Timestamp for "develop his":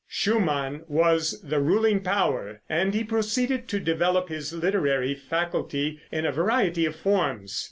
3.79-4.51